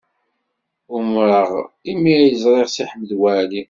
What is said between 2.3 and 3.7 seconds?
ẓriɣ Si Ḥmed Waɛli.